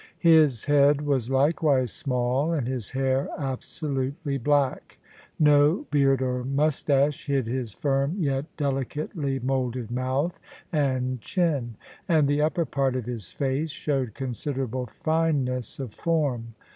[0.23, 4.97] His head was likewise small, and his hair absolutely black.
[5.37, 10.39] No beard or moustache hid his firm yet delicately moulded mouth
[10.71, 11.75] and chin:
[12.09, 16.55] and the upper part of his face showed considerable fineness of form.